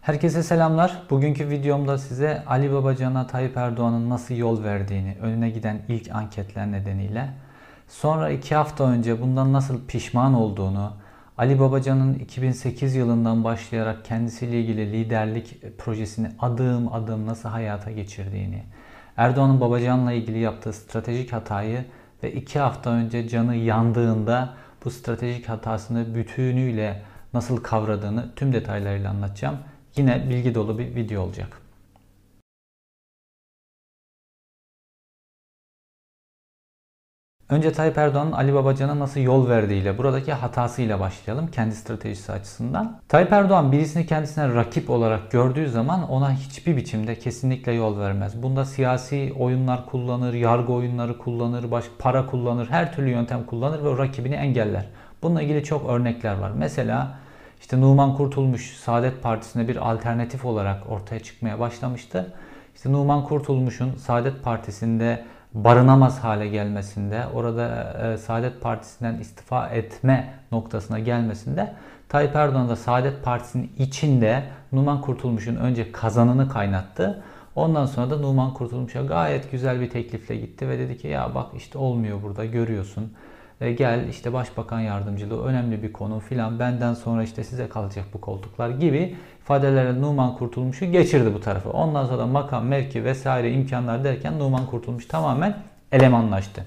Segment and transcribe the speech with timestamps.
[0.00, 1.02] Herkese selamlar.
[1.10, 7.28] Bugünkü videomda size Ali Babacan'a Tayyip Erdoğan'ın nasıl yol verdiğini, önüne giden ilk anketler nedeniyle,
[7.88, 10.92] sonra iki hafta önce bundan nasıl pişman olduğunu,
[11.38, 18.62] Ali Babacan'ın 2008 yılından başlayarak kendisiyle ilgili liderlik projesini adım adım nasıl hayata geçirdiğini,
[19.16, 21.84] Erdoğan'ın Babacan'la ilgili yaptığı stratejik hatayı
[22.22, 24.54] ve iki hafta önce canı yandığında
[24.84, 27.02] bu stratejik hatasını bütünüyle
[27.34, 29.56] nasıl kavradığını tüm detaylarıyla anlatacağım.
[29.98, 31.60] Yine bilgi dolu bir video olacak.
[37.48, 43.00] Önce Tayyip Erdoğan'ın Ali Babacan'a nasıl yol verdiğiyle, buradaki hatasıyla başlayalım kendi stratejisi açısından.
[43.08, 48.42] Tayyip Erdoğan birisini kendisine rakip olarak gördüğü zaman ona hiçbir biçimde kesinlikle yol vermez.
[48.42, 53.98] Bunda siyasi oyunlar kullanır, yargı oyunları kullanır, baş, para kullanır, her türlü yöntem kullanır ve
[53.98, 54.86] rakibini engeller.
[55.22, 56.50] Bununla ilgili çok örnekler var.
[56.56, 57.18] Mesela
[57.60, 62.34] işte Numan Kurtulmuş Saadet Partisi'ne bir alternatif olarak ortaya çıkmaya başlamıştı.
[62.74, 70.98] İşte Numan Kurtulmuş'un Saadet Partisi'nde barınamaz hale gelmesinde, orada e, Saadet Partisi'nden istifa etme noktasına
[70.98, 71.74] gelmesinde
[72.08, 77.22] Tayyip Erdoğan da Saadet Partisi'nin içinde Numan Kurtulmuş'un önce kazanını kaynattı.
[77.56, 81.46] Ondan sonra da Numan Kurtulmuş'a gayet güzel bir teklifle gitti ve dedi ki ya bak
[81.56, 83.12] işte olmuyor burada görüyorsun.
[83.60, 88.20] E, gel işte başbakan yardımcılığı önemli bir konu filan benden sonra işte size kalacak bu
[88.20, 91.70] koltuklar gibi ifadelerle Numan Kurtulmuş'u geçirdi bu tarafa.
[91.70, 95.56] Ondan sonra makam, mevki vesaire imkanlar derken Numan Kurtulmuş tamamen
[95.92, 96.64] elemanlaştı.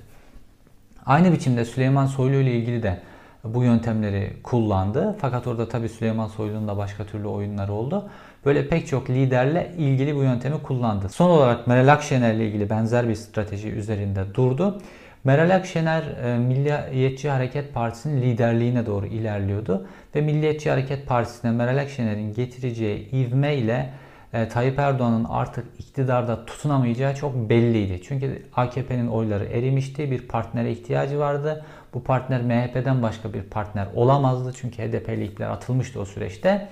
[1.06, 3.02] Aynı biçimde Süleyman Soylu ile ilgili de
[3.44, 5.16] bu yöntemleri kullandı.
[5.22, 8.10] Fakat orada tabi Süleyman Soylu'nun da başka türlü oyunları oldu.
[8.46, 11.10] Böyle pek çok liderle ilgili bu yöntemi kullandı.
[11.10, 14.82] Son olarak Meral Akşener ile ilgili benzer bir strateji üzerinde durdu.
[15.24, 19.88] Meral Akşener e, Milliyetçi Hareket Partisi'nin liderliğine doğru ilerliyordu.
[20.16, 23.90] Ve Milliyetçi Hareket Partisi'ne Meral Akşener'in getireceği ivme ile
[24.34, 28.02] e, Tayyip Erdoğan'ın artık iktidarda tutunamayacağı çok belliydi.
[28.04, 30.12] Çünkü AKP'nin oyları erimişti.
[30.12, 31.66] Bir partnere ihtiyacı vardı.
[31.94, 34.54] Bu partner MHP'den başka bir partner olamazdı.
[34.56, 36.68] Çünkü HDP'li ipler atılmıştı o süreçte.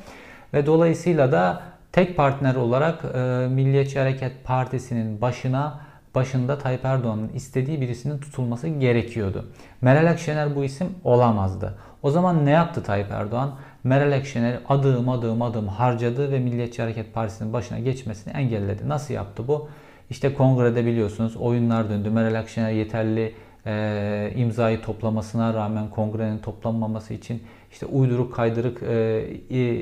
[0.54, 1.62] Ve dolayısıyla da
[1.92, 9.46] tek partner olarak e, Milliyetçi Hareket Partisi'nin başına başında Tayyip Erdoğan'ın istediği birisinin tutulması gerekiyordu.
[9.82, 11.78] Meral Akşener bu isim olamazdı.
[12.04, 13.56] O zaman ne yaptı Tayyip Erdoğan?
[13.84, 18.90] Meral Akşener adım adım adım harcadı ve Milliyetçi Hareket Partisi'nin başına geçmesini engelledi.
[18.90, 19.70] Nasıl yaptı bu?
[20.10, 22.10] İşte kongrede biliyorsunuz oyunlar döndü.
[22.10, 23.34] Meral Akşener yeterli
[23.66, 28.94] e, imzayı toplamasına rağmen kongrenin toplanmaması için işte uyduruk kaydırık e,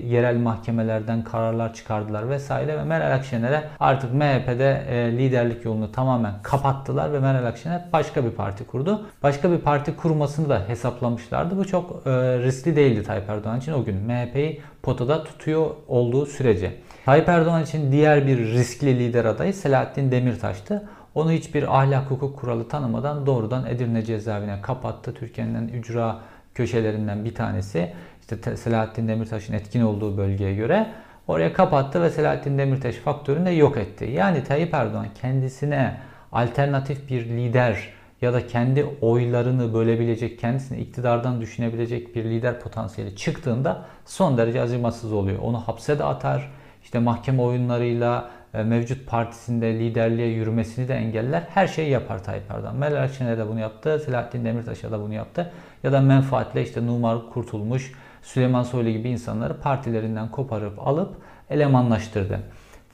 [0.07, 7.13] yerel mahkemelerden kararlar çıkardılar vesaire ve Meral Akşener'e artık MHP'de e, liderlik yolunu tamamen kapattılar
[7.13, 9.05] ve Meral Akşener başka bir parti kurdu.
[9.23, 11.57] Başka bir parti kurmasını da hesaplamışlardı.
[11.57, 13.95] Bu çok e, riskli değildi Tayyip Erdoğan için o gün.
[13.95, 16.73] MHP'yi potada tutuyor olduğu sürece.
[17.05, 20.89] Tayyip Erdoğan için diğer bir riskli lider adayı Selahattin Demirtaş'tı.
[21.17, 25.13] Onu hiçbir ahlak hukuk kuralı tanımadan doğrudan Edirne cezaevine kapattı.
[25.13, 26.19] Türkiye'nin ücra
[26.53, 27.93] köşelerinden bir tanesi.
[28.21, 30.87] İşte Selahattin Demirtaş'ın etkin olduğu bölgeye göre
[31.27, 34.05] oraya kapattı ve Selahattin Demirtaş faktörünü de yok etti.
[34.05, 35.97] Yani Tayyip Erdoğan kendisine
[36.31, 37.89] alternatif bir lider
[38.21, 45.13] ya da kendi oylarını bölebilecek, kendisini iktidardan düşünebilecek bir lider potansiyeli çıktığında son derece acımasız
[45.13, 45.39] oluyor.
[45.39, 46.51] Onu hapse de atar,
[46.83, 51.43] işte mahkeme oyunlarıyla mevcut partisinde liderliğe yürümesini de engeller.
[51.49, 52.75] Her şeyi yapar Tayyip Erdoğan.
[52.75, 53.99] Meral Akşener de bunu yaptı.
[53.99, 55.51] Selahattin Demirtaş da bunu yaptı.
[55.83, 57.91] Ya da menfaatle işte Numar Kurtulmuş,
[58.21, 61.15] Süleyman Soylu gibi insanları partilerinden koparıp alıp
[61.49, 62.39] elemanlaştırdı.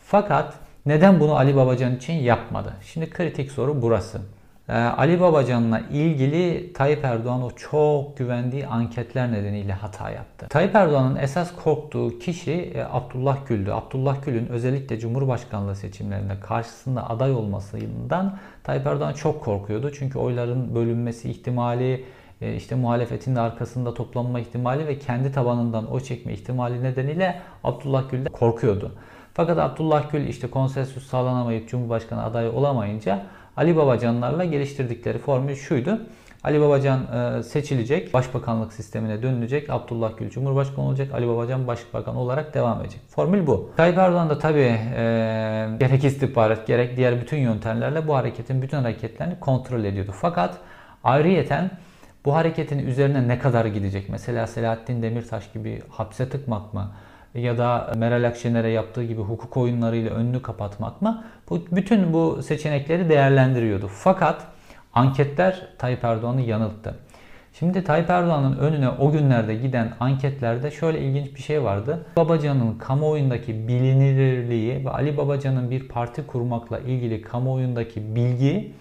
[0.06, 0.54] Fakat
[0.86, 2.74] neden bunu Ali Babacan için yapmadı?
[2.82, 4.22] Şimdi kritik soru burası.
[4.70, 10.48] Ee, Ali Babacan'la ilgili Tayyip Erdoğan o çok güvendiği anketler nedeniyle hata yaptı.
[10.50, 13.72] Tayyip Erdoğan'ın esas korktuğu kişi e, Abdullah Gül'dü.
[13.72, 19.92] Abdullah Gül'ün özellikle Cumhurbaşkanlığı seçimlerinde karşısında aday olmasından Tayyip Erdoğan çok korkuyordu.
[19.92, 22.06] Çünkü oyların bölünmesi ihtimali,
[22.42, 28.12] e, işte muhalefetin de arkasında toplanma ihtimali ve kendi tabanından o çekme ihtimali nedeniyle Abdullah
[28.12, 28.92] Gül de korkuyordu.
[29.34, 33.26] Fakat Abdullah Gül işte konsensüs sağlanamayıp Cumhurbaşkanı adayı olamayınca
[33.58, 36.02] Ali Babacanlarla geliştirdikleri formül şuydu.
[36.44, 37.00] Ali Babacan
[37.40, 43.02] e, seçilecek, başbakanlık sistemine dönülecek, Abdullah Gül Cumhurbaşkanı olacak, Ali Babacan başbakan olarak devam edecek.
[43.10, 43.70] Formül bu.
[43.78, 49.40] Tayyip Erdoğan da tabii e, gerek istihbarat gerek diğer bütün yöntemlerle bu hareketin bütün hareketlerini
[49.40, 50.12] kontrol ediyordu.
[50.22, 50.58] Fakat
[51.04, 51.72] ayrıyeten
[52.26, 54.10] bu hareketin üzerine ne kadar gidecek?
[54.10, 56.92] Mesela Selahattin Demirtaş gibi hapse tıkmak mı?
[57.36, 61.24] Ya da Meral Akşener'e yaptığı gibi hukuk oyunlarıyla önünü kapatmak mı?
[61.50, 63.88] Bu, bütün bu seçenekleri değerlendiriyordu.
[63.88, 64.42] Fakat
[64.94, 66.96] anketler Tayyip Erdoğan'ı yanılttı.
[67.60, 72.06] Şimdi Tayyip Erdoğan'ın önüne o günlerde giden anketlerde şöyle ilginç bir şey vardı.
[72.18, 78.72] Babacan'ın kamuoyundaki bilinirliği ve Ali Babacan'ın bir parti kurmakla ilgili kamuoyundaki bilgi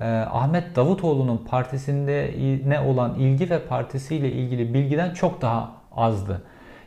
[0.00, 2.34] e, Ahmet Davutoğlu'nun partisinde
[2.66, 6.42] ne olan ilgi ve partisiyle ilgili bilgiden çok daha azdı.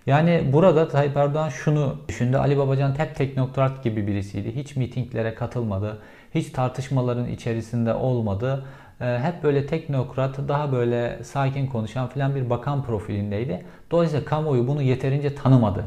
[0.09, 2.37] Yani burada Tayyip Erdoğan şunu düşündü.
[2.37, 4.55] Ali Babacan hep teknokrat gibi birisiydi.
[4.55, 5.99] Hiç mitinglere katılmadı.
[6.35, 8.65] Hiç tartışmaların içerisinde olmadı.
[9.01, 13.65] Ee, hep böyle teknokrat, daha böyle sakin konuşan filan bir bakan profilindeydi.
[13.91, 15.85] Dolayısıyla kamuoyu bunu yeterince tanımadı.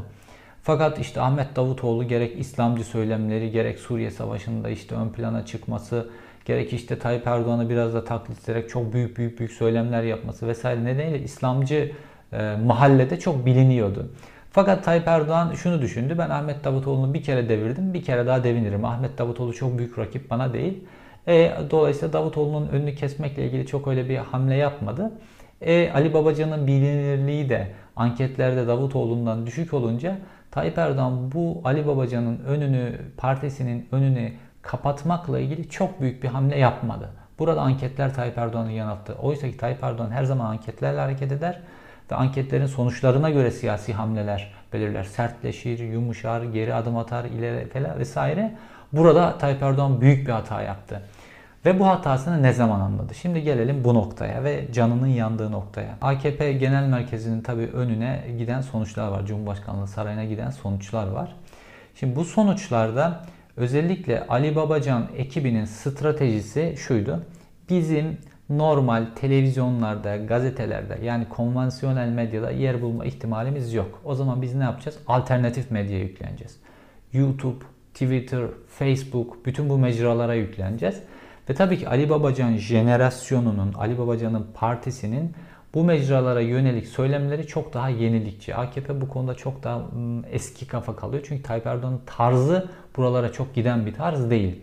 [0.61, 6.09] Fakat işte Ahmet Davutoğlu gerek İslamcı söylemleri, gerek Suriye Savaşı'nda işte ön plana çıkması,
[6.45, 10.83] gerek işte Tayyip Erdoğan'ı biraz da taklit ederek çok büyük büyük büyük söylemler yapması vesaire
[10.83, 11.91] nedeniyle İslamcı
[12.39, 14.09] e, mahallede çok biliniyordu.
[14.51, 16.15] Fakat Tayyip Erdoğan şunu düşündü.
[16.17, 17.93] Ben Ahmet Davutoğlu'nu bir kere devirdim.
[17.93, 18.85] Bir kere daha devinirim.
[18.85, 20.83] Ahmet Davutoğlu çok büyük rakip bana değil.
[21.27, 25.11] E, dolayısıyla Davutoğlu'nun önünü kesmekle ilgili çok öyle bir hamle yapmadı.
[25.61, 30.17] E, Ali Babacan'ın bilinirliği de anketlerde Davutoğlu'ndan düşük olunca
[30.51, 34.31] Tayyip Erdoğan bu Ali Babacan'ın önünü, partisinin önünü
[34.61, 37.09] kapatmakla ilgili çok büyük bir hamle yapmadı.
[37.39, 39.13] Burada anketler Tayyip Erdoğan'ı yanılttı.
[39.21, 41.61] Oysa ki Tayyip Erdoğan her zaman anketlerle hareket eder
[42.13, 45.03] ve anketlerin sonuçlarına göre siyasi hamleler belirler.
[45.03, 48.55] Sertleşir, yumuşar, geri adım atar, ileri falan vesaire.
[48.91, 51.01] Burada Tayyip Erdoğan büyük bir hata yaptı.
[51.65, 53.15] Ve bu hatasını ne zaman anladı?
[53.15, 55.97] Şimdi gelelim bu noktaya ve canının yandığı noktaya.
[56.01, 59.25] AKP Genel Merkezi'nin tabii önüne giden sonuçlar var.
[59.25, 61.35] Cumhurbaşkanlığı sarayına giden sonuçlar var.
[61.95, 63.25] Şimdi bu sonuçlarda
[63.57, 67.23] özellikle Ali Babacan ekibinin stratejisi şuydu.
[67.69, 68.17] Bizim
[68.57, 74.01] normal televizyonlarda, gazetelerde yani konvansiyonel medyada yer bulma ihtimalimiz yok.
[74.05, 74.97] O zaman biz ne yapacağız?
[75.07, 76.57] Alternatif medyaya yükleneceğiz.
[77.13, 80.99] YouTube, Twitter, Facebook bütün bu mecralara yükleneceğiz.
[81.49, 85.35] Ve tabii ki Ali Babacan jenerasyonunun, Ali Babacan'ın partisinin
[85.73, 88.55] bu mecralara yönelik söylemleri çok daha yenilikçi.
[88.55, 89.81] AKP bu konuda çok daha
[90.31, 91.25] eski kafa kalıyor.
[91.27, 94.61] Çünkü Tayyip Erdoğan'ın tarzı buralara çok giden bir tarz değil.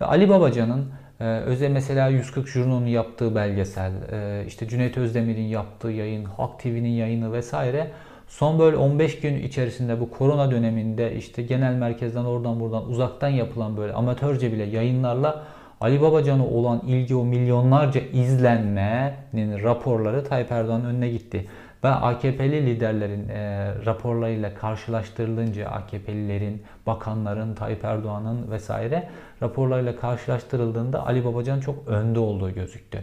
[0.00, 5.88] Ve Ali Babacan'ın ee, özel mesela 140 Jurno'nun yaptığı belgesel, e, işte Cüneyt Özdemir'in yaptığı
[5.88, 7.90] yayın, Halk TV'nin yayını vesaire
[8.28, 13.76] son böyle 15 gün içerisinde bu korona döneminde işte genel merkezden oradan buradan uzaktan yapılan
[13.76, 15.44] böyle amatörce bile yayınlarla
[15.80, 21.46] Ali Babacan'a olan ilgi o milyonlarca izlenmenin raporları Tayyip Erdoğan'ın önüne gitti.
[21.84, 29.08] Ve AKP'li liderlerin e, raporlarıyla karşılaştırılınca AKP'lilerin, bakanların, Tayyip Erdoğan'ın vesaire
[29.42, 33.02] raporlarıyla karşılaştırıldığında Ali Babacan çok önde olduğu gözüktü.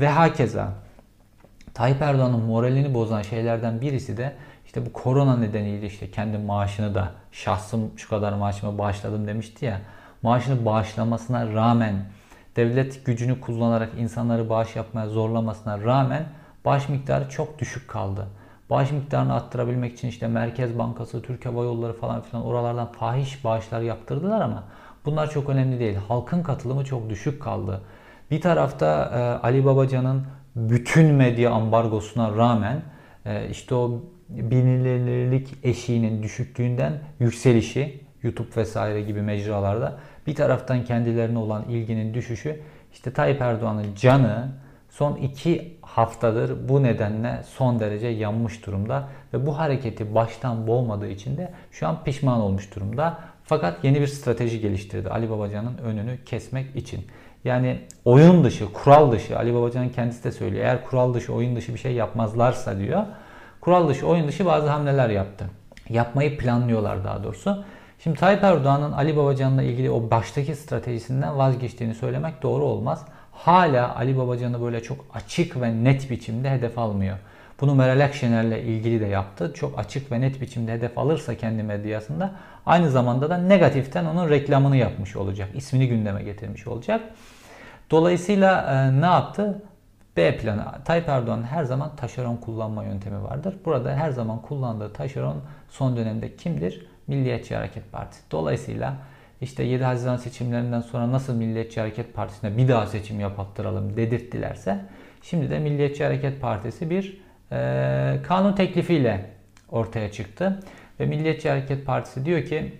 [0.00, 0.72] Ve hakeza
[1.74, 4.32] Tayyip Erdoğan'ın moralini bozan şeylerden birisi de
[4.66, 9.80] işte bu korona nedeniyle işte kendi maaşını da şahsım şu kadar maaşımı bağışladım demişti ya.
[10.22, 11.94] Maaşını bağışlamasına rağmen
[12.56, 16.24] devlet gücünü kullanarak insanları bağış yapmaya zorlamasına rağmen
[16.68, 18.26] bağış miktarı çok düşük kaldı.
[18.70, 23.80] Bağış miktarını arttırabilmek için işte Merkez Bankası, Türk Hava Yolları falan filan oralardan fahiş bağışlar
[23.80, 24.64] yaptırdılar ama
[25.04, 25.96] bunlar çok önemli değil.
[26.08, 27.80] Halkın katılımı çok düşük kaldı.
[28.30, 30.26] Bir tarafta e, Ali Babacan'ın
[30.56, 32.82] bütün medya ambargosuna rağmen
[33.24, 41.64] e, işte o bilinirlik eşiğinin düşüklüğünden yükselişi YouTube vesaire gibi mecralarda bir taraftan kendilerine olan
[41.68, 42.60] ilginin düşüşü
[42.92, 44.48] işte Tayyip Erdoğan'ın canı
[44.90, 51.36] son iki haftadır bu nedenle son derece yanmış durumda ve bu hareketi baştan boğmadığı için
[51.36, 53.18] de şu an pişman olmuş durumda.
[53.44, 57.06] Fakat yeni bir strateji geliştirdi Ali Babacan'ın önünü kesmek için.
[57.44, 60.64] Yani oyun dışı, kural dışı Ali Babacan'ın kendisi de söylüyor.
[60.64, 63.02] Eğer kural dışı, oyun dışı bir şey yapmazlarsa diyor.
[63.60, 65.44] Kural dışı, oyun dışı bazı hamleler yaptı.
[65.88, 67.64] Yapmayı planlıyorlar daha doğrusu.
[67.98, 73.06] Şimdi Tayyip Erdoğan'ın Ali Babacan'la ilgili o baştaki stratejisinden vazgeçtiğini söylemek doğru olmaz
[73.38, 77.18] hala Ali Babacan'ı böyle çok açık ve net biçimde hedef almıyor.
[77.60, 79.52] Bunu Meral Akşener'le ilgili de yaptı.
[79.54, 82.32] Çok açık ve net biçimde hedef alırsa kendi medyasında
[82.66, 85.48] aynı zamanda da negatiften onun reklamını yapmış olacak.
[85.54, 87.00] İsmini gündeme getirmiş olacak.
[87.90, 89.62] Dolayısıyla e, ne yaptı?
[90.16, 90.64] B planı.
[90.84, 93.56] Tayyip Erdoğan her zaman taşeron kullanma yöntemi vardır.
[93.64, 95.36] Burada her zaman kullandığı taşeron
[95.70, 96.86] son dönemde kimdir?
[97.06, 98.22] Milliyetçi Hareket Partisi.
[98.30, 98.94] Dolayısıyla
[99.40, 104.84] işte 7 Haziran seçimlerinden sonra nasıl Milliyetçi Hareket Partisi'ne bir daha seçim yapattıralım dedirttilerse
[105.22, 107.20] şimdi de Milliyetçi Hareket Partisi bir
[107.52, 109.30] e, kanun teklifiyle
[109.68, 110.60] ortaya çıktı.
[111.00, 112.72] Ve Milliyetçi Hareket Partisi diyor ki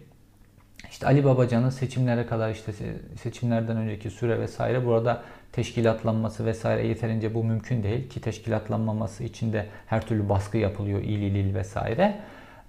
[0.91, 2.73] işte Ali Babacan'ın seçimlere kadar işte
[3.23, 5.23] seçimlerden önceki süre vesaire burada
[5.53, 11.23] teşkilatlanması vesaire yeterince bu mümkün değil ki teşkilatlanmaması için de her türlü baskı yapılıyor il
[11.23, 12.21] il il vesaire.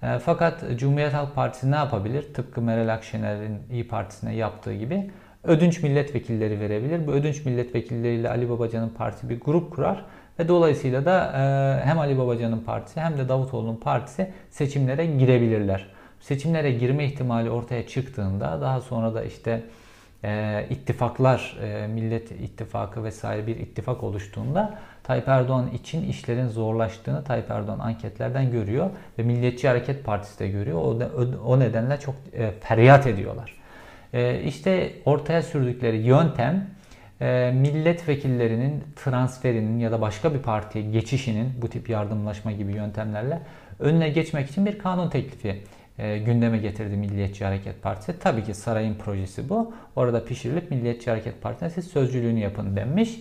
[0.02, 2.34] E, fakat Cumhuriyet Halk Partisi ne yapabilir?
[2.34, 5.10] Tıpkı Meral Akşener'in İyi Partisi'ne yaptığı gibi
[5.44, 7.06] ödünç milletvekilleri verebilir.
[7.06, 10.04] Bu ödünç milletvekilleriyle Ali Babacan'ın parti bir grup kurar
[10.38, 15.86] Ve dolayısıyla da e, hem Ali Babacan'ın partisi hem de Davutoğlu'nun partisi seçimlere girebilirler.
[16.20, 19.62] Seçimlere girme ihtimali ortaya çıktığında daha sonra da işte
[20.24, 27.50] e, ittifaklar, e, Millet İttifakı vesaire bir ittifak oluştuğunda Tayyip Erdoğan için işlerin zorlaştığını Tayyip
[27.50, 30.78] Erdoğan anketlerden görüyor ve Milliyetçi Hareket Partisi de görüyor.
[30.78, 30.98] O,
[31.46, 33.54] o nedenle çok e, feryat ediyorlar.
[34.12, 36.66] E, işte ortaya sürdükleri yöntem
[37.20, 43.40] e, milletvekillerinin transferinin ya da başka bir partiye geçişinin bu tip yardımlaşma gibi yöntemlerle
[43.78, 45.62] önüne geçmek için bir kanun teklifi
[45.98, 48.18] e, gündeme getirdi Milliyetçi Hareket Partisi.
[48.18, 49.72] Tabii ki sarayın projesi bu.
[49.96, 53.20] Orada pişirilip Milliyetçi Hareket Partisi'ne siz sözcülüğünü yapın denmiş.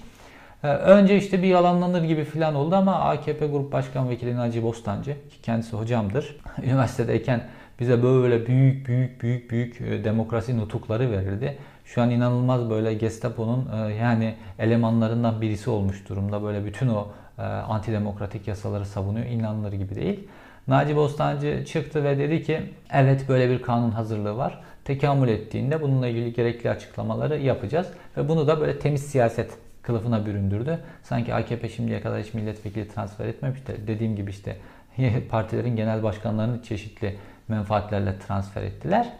[0.64, 5.12] E, önce işte bir yalanlanır gibi falan oldu ama AKP Grup Başkan Vekili Naci Bostancı
[5.12, 6.36] ki kendisi hocamdır.
[6.64, 7.42] Üniversitedeyken
[7.80, 11.58] bize böyle büyük büyük büyük büyük e, demokrasi nutukları verirdi.
[11.86, 16.44] Şu an inanılmaz böyle Gestapo'nun e, yani elemanlarından birisi olmuş durumda.
[16.44, 19.26] Böyle bütün o e, antidemokratik yasaları savunuyor.
[19.26, 20.28] İnanılır gibi değil.
[20.68, 22.62] Naci Bostancı çıktı ve dedi ki
[22.94, 24.62] evet böyle bir kanun hazırlığı var.
[24.86, 27.88] Tekamül ettiğinde bununla ilgili gerekli açıklamaları yapacağız.
[28.18, 30.80] Ve bunu da böyle temiz siyaset kılıfına büründürdü.
[31.04, 34.58] Sanki AKP şimdiye kadar hiç milletvekili transfer etmemiş de dediğim gibi işte
[35.30, 37.16] partilerin genel başkanlarını çeşitli
[37.48, 39.14] menfaatlerle transfer ettiler.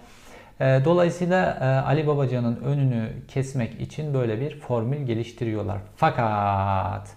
[0.62, 5.78] Ee, dolayısıyla e, Ali Babacan'ın önünü kesmek için böyle bir formül geliştiriyorlar.
[5.96, 7.10] Fakat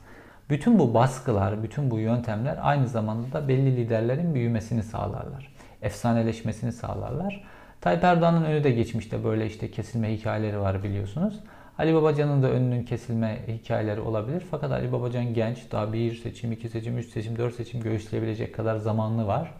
[0.50, 5.54] bütün bu baskılar, bütün bu yöntemler aynı zamanda da belli liderlerin büyümesini sağlarlar.
[5.82, 7.44] Efsaneleşmesini sağlarlar.
[7.80, 11.40] Tayyip Erdoğan'ın önü de geçmişte böyle işte kesilme hikayeleri var biliyorsunuz.
[11.78, 14.42] Ali Babacan'ın da önünün kesilme hikayeleri olabilir.
[14.50, 15.58] Fakat Ali Babacan genç.
[15.72, 19.52] Daha bir seçim, iki seçim, üç seçim, dört seçim göğüsleyebilecek kadar zamanlı var.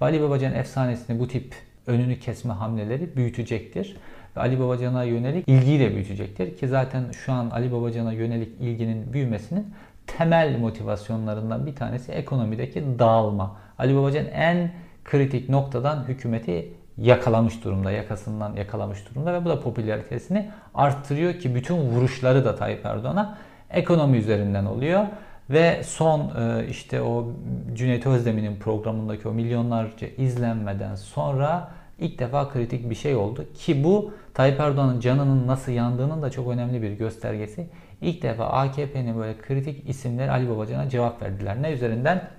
[0.00, 1.54] Ve Ali Babacan efsanesini bu tip
[1.86, 3.96] önünü kesme hamleleri büyütecektir.
[4.36, 6.56] Ve Ali Babacan'a yönelik ilgiyi de büyütecektir.
[6.56, 9.66] Ki zaten şu an Ali Babacan'a yönelik ilginin büyümesinin
[10.06, 13.56] temel motivasyonlarından bir tanesi ekonomideki dağılma.
[13.78, 14.72] Ali Babacan en
[15.04, 21.76] kritik noktadan hükümeti yakalamış durumda, yakasından yakalamış durumda ve bu da popülaritesini arttırıyor ki bütün
[21.76, 23.38] vuruşları da Tayyip Erdoğan'a
[23.70, 25.06] ekonomi üzerinden oluyor.
[25.50, 27.32] Ve son e, işte o
[27.74, 33.46] Cüneyt Özdemir'in programındaki o milyonlarca izlenmeden sonra ilk defa kritik bir şey oldu.
[33.54, 37.66] Ki bu Tayyip Erdoğan'ın canının nasıl yandığının da çok önemli bir göstergesi.
[38.00, 41.62] İlk defa AKP'nin böyle kritik isimleri Ali Babacan'a cevap verdiler.
[41.62, 42.30] Ne üzerinden?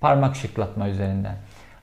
[0.00, 1.36] Parmak şıklatma üzerinden.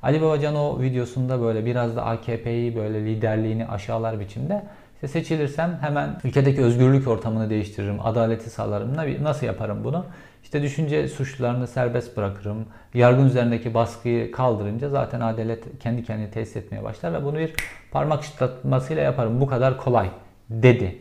[0.06, 4.64] Ali Babacan o videosunda böyle biraz da AKP'yi böyle liderliğini aşağılar biçimde
[4.96, 8.96] işte seçilirsem hemen ülkedeki özgürlük ortamını değiştiririm, adaleti sağlarım.
[9.24, 10.06] Nasıl yaparım bunu?
[10.44, 12.66] İşte düşünce suçlularını serbest bırakırım.
[12.94, 17.54] Yargın üzerindeki baskıyı kaldırınca zaten adalet kendi kendini tesis etmeye başlar ve bunu bir
[17.92, 19.42] parmak çıtlatmasıyla yaparım.
[19.42, 20.10] Bu kadar kolay
[20.50, 20.98] dedi.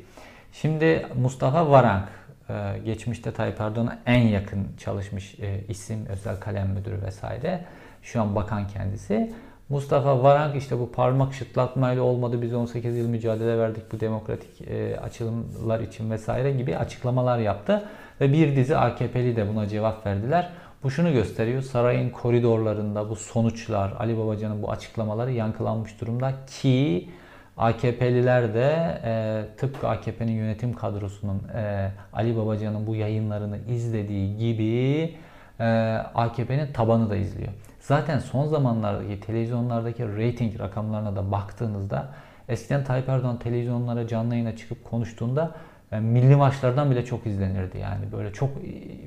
[0.52, 2.08] Şimdi Mustafa Varank
[2.49, 7.64] e, geçmişte Tayyip Erdoğan'a en yakın çalışmış e, isim, özel kalem müdürü vesaire.
[8.04, 9.32] Şu an bakan kendisi.
[9.68, 15.00] Mustafa Varank işte bu parmak şıtlatmayla olmadı biz 18 yıl mücadele verdik bu demokratik e,
[15.00, 17.84] açılımlar için vesaire gibi açıklamalar yaptı.
[18.20, 20.50] Ve bir dizi AKP'li de buna cevap verdiler.
[20.82, 21.62] Bu şunu gösteriyor.
[21.62, 27.08] Sarayın koridorlarında bu sonuçlar, Ali Babacan'ın bu açıklamaları yankılanmış durumda ki
[27.56, 35.14] AKP'liler de e, tıpkı AKP'nin yönetim kadrosunun e, Ali Babacan'ın bu yayınlarını izlediği gibi
[35.61, 35.64] e,
[36.14, 37.52] AKP'nin tabanı da izliyor.
[37.84, 42.08] Zaten son zamanlardaki televizyonlardaki rating rakamlarına da baktığınızda
[42.48, 45.54] eskiden Tayyip Erdoğan televizyonlara canlı yayına çıkıp konuştuğunda
[45.90, 48.50] yani milli maçlardan bile çok izlenirdi yani böyle çok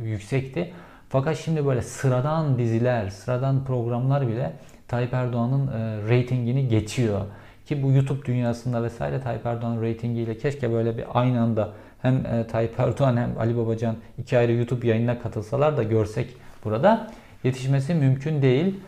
[0.03, 0.73] yüksekti.
[1.09, 4.53] Fakat şimdi böyle sıradan diziler, sıradan programlar bile
[4.87, 7.21] Tayyip Erdoğan'ın e, reytingini geçiyor.
[7.65, 11.69] Ki bu YouTube dünyasında vesaire Tayyip Erdoğan reytingiyle keşke böyle bir aynı anda
[12.01, 16.27] hem e, Tayyip Erdoğan hem Ali Babacan iki ayrı YouTube yayınına katılsalar da görsek
[16.65, 17.11] burada
[17.47, 18.79] yetişmesi mümkün değil.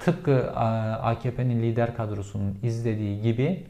[0.00, 0.50] Tıpkı
[1.02, 3.66] AKP'nin lider kadrosunun izlediği gibi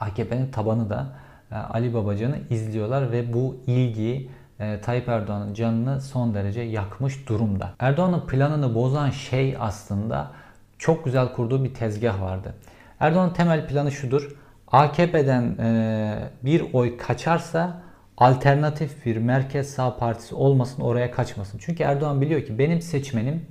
[0.00, 1.06] AKP'nin tabanı da
[1.52, 7.70] e, Ali Babacan'ı izliyorlar ve bu ilgi e, Tayyip Erdoğan'ın canını son derece yakmış durumda.
[7.78, 10.30] Erdoğan'ın planını bozan şey aslında
[10.78, 12.54] çok güzel kurduğu bir tezgah vardı.
[13.00, 14.36] Erdoğan'ın temel planı şudur.
[14.72, 17.82] AKP'den e, bir oy kaçarsa
[18.22, 21.58] alternatif bir merkez sağ partisi olmasın oraya kaçmasın.
[21.58, 23.46] Çünkü Erdoğan biliyor ki benim seçmenim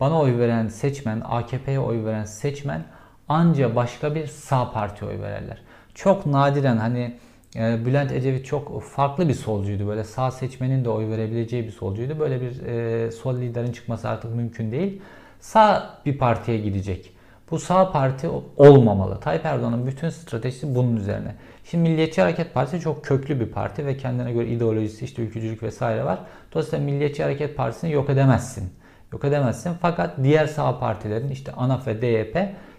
[0.00, 2.84] bana oy veren seçmen, AKP'ye oy veren seçmen
[3.28, 5.62] anca başka bir sağ parti oy verirler.
[5.94, 7.14] Çok nadiren hani
[7.56, 9.88] e, Bülent Ecevit çok farklı bir solcuydu.
[9.88, 12.18] Böyle sağ seçmenin de oy verebileceği bir solcuydu.
[12.18, 15.02] Böyle bir e, sol liderin çıkması artık mümkün değil.
[15.40, 17.12] Sağ bir partiye gidecek.
[17.50, 19.20] Bu sağ parti olmamalı.
[19.20, 21.34] Tayyip Erdoğan'ın bütün stratejisi bunun üzerine.
[21.64, 26.04] Şimdi Milliyetçi Hareket Partisi çok köklü bir parti ve kendine göre ideolojisi işte ülkücülük vesaire
[26.04, 26.18] var.
[26.52, 28.72] Dolayısıyla Milliyetçi Hareket Partisi'ni yok edemezsin.
[29.12, 29.72] Yok edemezsin.
[29.80, 32.38] Fakat diğer sağ partilerin işte ANAF ve DYP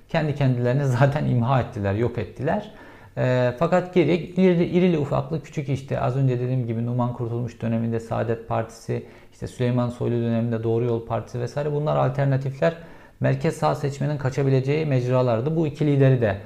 [0.09, 2.71] kendi kendilerini zaten imha ettiler, yok ettiler.
[3.17, 7.99] E, fakat geri irili, irili ufaklı küçük işte az önce dediğim gibi Numan Kurtulmuş döneminde
[7.99, 12.73] Saadet Partisi, işte Süleyman Soylu döneminde Doğru Yol Partisi vesaire bunlar alternatifler.
[13.19, 15.55] Merkez sağ seçmenin kaçabileceği mecralardı.
[15.55, 16.37] Bu iki lideri de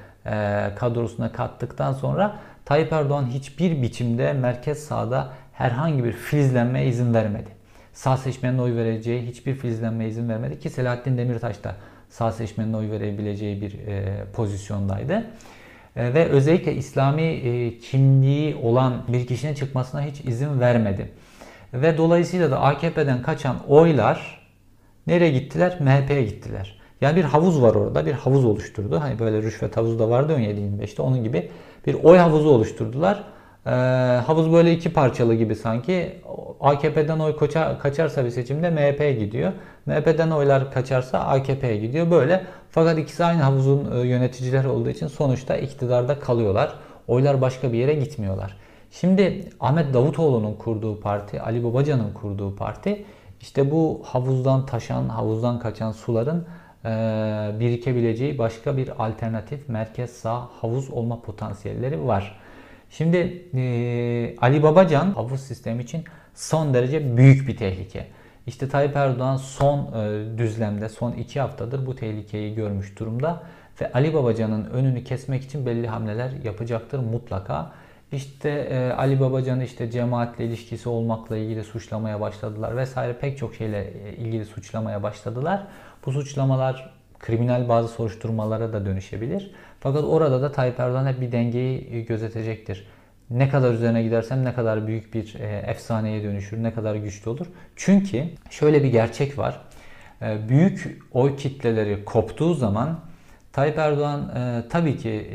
[0.75, 7.49] kadrosuna kattıktan sonra Tayyip Erdoğan hiçbir biçimde merkez sağda herhangi bir filizlenmeye izin vermedi.
[7.93, 11.75] Sağ seçmenin oy vereceği hiçbir filizlenmeye izin vermedi ki Selahattin Demirtaş da
[12.09, 15.25] sağ seçmenin oy verebileceği bir e, pozisyondaydı.
[15.95, 21.11] E, ve özellikle İslami e, kimliği olan bir kişinin çıkmasına hiç izin vermedi.
[21.73, 24.47] Ve dolayısıyla da AKP'den kaçan oylar
[25.07, 25.77] nereye gittiler?
[25.79, 26.79] MHP'ye gittiler.
[27.01, 28.05] Yani bir havuz var orada.
[28.05, 28.99] Bir havuz oluşturdu.
[29.01, 31.01] Hani böyle rüşvet havuzu da vardı 17-25'te.
[31.01, 31.49] Onun gibi
[31.87, 33.23] bir oy havuzu oluşturdular.
[33.65, 33.69] Ee,
[34.25, 36.21] havuz böyle iki parçalı gibi sanki.
[36.59, 39.51] AKP'den oy kaça, kaçarsa bir seçimde MHP'ye gidiyor.
[39.85, 42.11] MHP'den oylar kaçarsa AKP'ye gidiyor.
[42.11, 46.73] Böyle fakat ikisi aynı havuzun e, yöneticileri olduğu için sonuçta iktidarda kalıyorlar.
[47.07, 48.57] Oylar başka bir yere gitmiyorlar.
[48.91, 53.05] Şimdi Ahmet Davutoğlu'nun kurduğu parti, Ali Babacan'ın kurduğu parti
[53.41, 56.45] işte bu havuzdan taşan, havuzdan kaçan suların
[57.59, 62.39] birikebileceği başka bir alternatif merkez sağ havuz olma potansiyelleri var.
[62.89, 63.17] Şimdi
[63.55, 66.03] e, Ali Babacan havuz sistemi için
[66.33, 68.07] son derece büyük bir tehlike.
[68.47, 73.43] İşte Tayyip Erdoğan son e, düzlemde, son iki haftadır bu tehlikeyi görmüş durumda.
[73.81, 77.71] Ve Ali Babacan'ın önünü kesmek için belli hamleler yapacaktır mutlaka.
[78.11, 83.93] İşte e, Ali Babacan'ı işte cemaatle ilişkisi olmakla ilgili suçlamaya başladılar vesaire pek çok şeyle
[84.05, 85.63] e, ilgili suçlamaya başladılar.
[86.07, 89.51] Bu suçlamalar kriminal bazı soruşturmalara da dönüşebilir.
[89.79, 92.87] Fakat orada da Tayyip Erdoğan hep bir dengeyi e, gözetecektir.
[93.29, 97.45] Ne kadar üzerine gidersem ne kadar büyük bir e, efsaneye dönüşür, ne kadar güçlü olur.
[97.75, 99.61] Çünkü şöyle bir gerçek var.
[100.21, 102.99] E, büyük oy kitleleri koptuğu zaman
[103.51, 104.31] Tayyip Erdoğan
[104.69, 105.31] tabii ki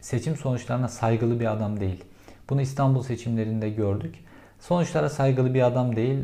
[0.00, 2.04] seçim sonuçlarına saygılı bir adam değil.
[2.50, 4.14] Bunu İstanbul seçimlerinde gördük.
[4.62, 6.18] Sonuçlara saygılı bir adam değil.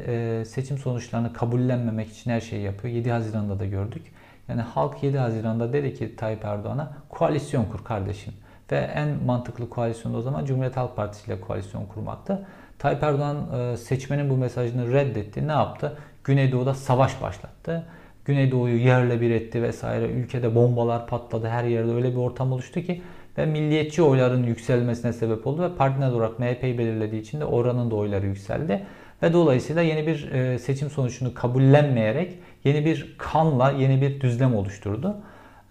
[0.45, 2.95] Seçim sonuçlarını kabullenmemek için her şeyi yapıyor.
[2.95, 4.03] 7 Haziran'da da gördük.
[4.49, 8.35] Yani halk 7 Haziran'da dedi ki Tayyip Erdoğan'a koalisyon kur kardeşim.
[8.73, 12.47] Ve en mantıklı koalisyon o zaman Cumhuriyet Halk Partisi ile koalisyon kurmaktı.
[12.79, 15.49] Tayyip Erdoğan e, seçmenin bu mesajını reddetti.
[15.49, 15.99] Ne yaptı?
[16.25, 17.87] Güneydoğu'da savaş başlattı.
[18.25, 20.09] Güneydoğu'yu yerle bir etti vesaire.
[20.09, 21.49] Ülkede bombalar patladı.
[21.49, 23.03] Her yerde öyle bir ortam oluştu ki
[23.39, 27.95] ve milliyetçi oyların yükselmesine sebep oldu ve partner olarak MHP'yi belirlediği için de oranın da
[27.95, 28.87] oyları yükseldi.
[29.23, 35.17] Ve dolayısıyla yeni bir e, seçim sonucunu kabullenmeyerek yeni bir kanla yeni bir düzlem oluşturdu.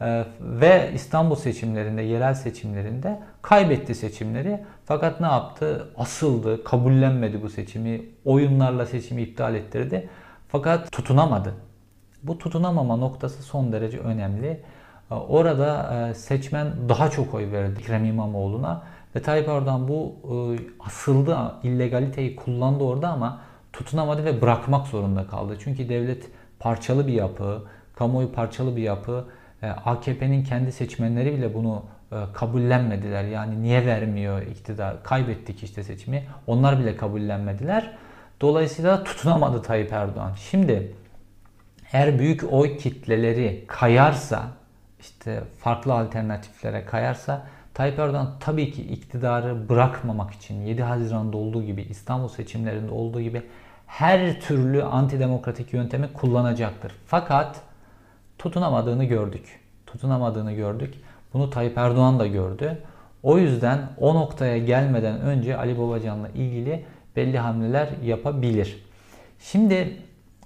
[0.02, 4.64] Ee, ve İstanbul seçimlerinde, yerel seçimlerinde kaybetti seçimleri.
[4.86, 5.88] Fakat ne yaptı?
[5.98, 10.10] Asıldı, kabullenmedi bu seçimi, oyunlarla seçimi iptal ettirdi.
[10.48, 11.54] Fakat tutunamadı.
[12.24, 14.62] Bu tutunamama noktası son derece önemli.
[15.10, 18.84] Orada e, seçmen daha çok oy verdi Ekrem İmamoğlu'na
[19.16, 20.34] ve Tayyip Erdoğan bu e,
[20.88, 23.42] asıldı, illegaliteyi kullandı orada ama
[23.74, 25.58] tutunamadı ve bırakmak zorunda kaldı.
[25.64, 27.64] Çünkü devlet parçalı bir yapı,
[27.96, 29.26] kamuoyu parçalı bir yapı.
[29.62, 31.84] E, AKP'nin kendi seçmenleri bile bunu
[32.34, 33.24] kabullenmediler.
[33.24, 35.04] Yani niye vermiyor iktidar?
[35.04, 36.24] Kaybettik işte seçimi.
[36.48, 37.92] Onlar bile kabullenmediler.
[38.42, 40.32] Dolayısıyla tutunamadı Tayyip Erdoğan.
[40.50, 40.94] Şimdi
[41.94, 44.57] eğer büyük oy kitleleri kayarsa,
[45.00, 51.82] işte farklı alternatiflere kayarsa Tayyip Erdoğan tabii ki iktidarı bırakmamak için 7 Haziran'da olduğu gibi
[51.82, 53.44] İstanbul seçimlerinde olduğu gibi
[53.88, 56.92] her türlü antidemokratik yöntemi kullanacaktır.
[57.06, 57.62] Fakat
[58.38, 59.60] tutunamadığını gördük.
[59.86, 60.94] Tutunamadığını gördük.
[61.34, 62.78] Bunu Tayyip Erdoğan da gördü.
[63.24, 68.84] O yüzden o noktaya gelmeden önce Ali Babacan'la ilgili belli hamleler yapabilir.
[69.40, 69.98] Şimdi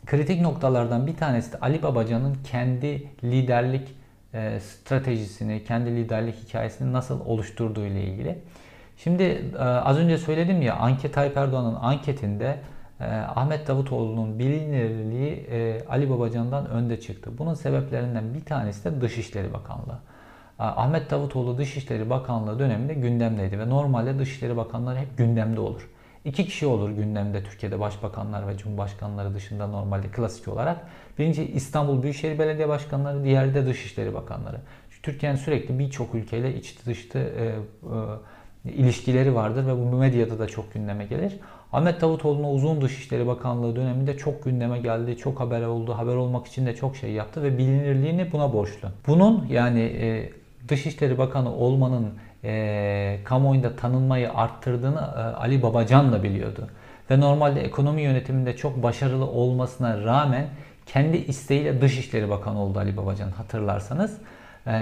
[0.05, 4.00] kritik noktalardan bir tanesi de Ali Babacan'ın kendi liderlik
[4.33, 8.37] e, stratejisini, kendi liderlik hikayesini nasıl oluşturduğu ile ilgili.
[8.97, 9.23] Şimdi
[9.59, 12.57] e, az önce söyledim ya anket Tayyip Erdoğan'ın anketinde
[13.01, 17.31] ee, Ahmet Davutoğlu'nun bilinirliği e, Ali Babacan'dan önde çıktı.
[17.37, 19.99] Bunun sebeplerinden bir tanesi de Dışişleri Bakanlığı.
[20.59, 25.89] Ahmet Davutoğlu Dışişleri Bakanlığı döneminde gündemdeydi ve normalde Dışişleri Bakanları hep gündemde olur.
[26.25, 30.77] İki kişi olur gündemde Türkiye'de başbakanlar ve cumhurbaşkanları dışında normalde klasik olarak.
[31.19, 34.57] Birinci İstanbul Büyükşehir Belediye Başkanları, diğeri de Dışişleri Bakanları.
[35.03, 37.45] Türkiye'nin sürekli birçok ülkeyle içli dışlı e,
[38.65, 41.39] e, ilişkileri vardır ve bu medyada da çok gündeme gelir.
[41.73, 46.65] Ahmet Davutoğlu'na uzun Dışişleri Bakanlığı döneminde çok gündeme geldi, çok haber oldu, haber olmak için
[46.65, 48.89] de çok şey yaptı ve bilinirliğini buna borçlu.
[49.07, 50.29] Bunun yani e,
[50.67, 56.67] Dışişleri Bakanı olmanın e, kamuoyunda tanınmayı arttırdığını e, Ali Babacan da biliyordu.
[57.11, 60.47] Ve normalde ekonomi yönetiminde çok başarılı olmasına rağmen
[60.85, 64.17] kendi isteğiyle Dışişleri Bakanı oldu Ali Babacan hatırlarsanız.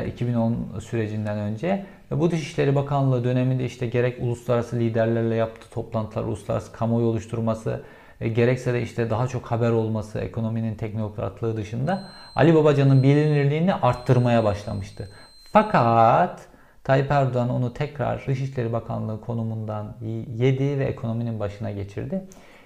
[0.07, 6.71] 2010 sürecinden önce ve bu Dışişleri Bakanlığı döneminde işte gerek uluslararası liderlerle yaptığı toplantılar, uluslararası
[6.71, 7.83] kamuoyu oluşturması,
[8.21, 12.03] e, gerekse de işte daha çok haber olması, ekonominin teknokratlığı dışında
[12.35, 15.09] Ali Babacan'ın bilinirliğini arttırmaya başlamıştı.
[15.43, 16.48] Fakat
[16.89, 19.95] Tayyip Erdoğan onu tekrar Dışişleri Bakanlığı konumundan
[20.35, 22.23] yedi ve ekonominin başına geçirdi.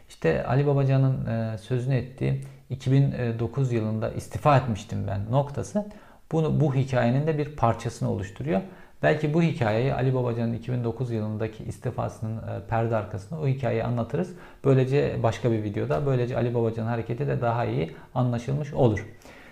[0.10, 5.86] İşte Ali Babacan'ın e, sözünü ettiği 2009 yılında istifa etmiştim ben noktası
[6.32, 8.62] bunu bu hikayenin de bir parçasını oluşturuyor.
[9.02, 14.34] Belki bu hikayeyi Ali Babacan'ın 2009 yılındaki istifasının e, perde arkasında o hikayeyi anlatırız.
[14.66, 19.08] Böylece başka bir videoda böylece Ali Babacan'ın hareketi de daha iyi anlaşılmış olur.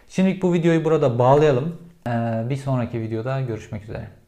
[0.07, 1.77] Şimdilik bu videoyu burada bağlayalım.
[2.07, 2.11] E,
[2.49, 4.20] bir sonraki videoda görüşmek üzere.